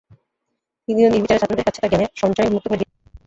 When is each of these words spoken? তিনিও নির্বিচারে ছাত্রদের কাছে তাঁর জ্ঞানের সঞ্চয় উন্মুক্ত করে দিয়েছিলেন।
তিনিও 0.87 1.11
নির্বিচারে 1.11 1.39
ছাত্রদের 1.41 1.67
কাছে 1.67 1.79
তাঁর 1.79 1.91
জ্ঞানের 1.91 2.11
সঞ্চয় 2.21 2.47
উন্মুক্ত 2.47 2.67
করে 2.67 2.79
দিয়েছিলেন। 2.79 3.09